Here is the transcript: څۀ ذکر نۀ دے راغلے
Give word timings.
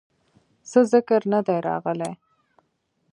څۀ 0.69 0.79
ذکر 0.91 1.21
نۀ 1.31 1.39
دے 1.47 1.55
راغلے 1.67 2.11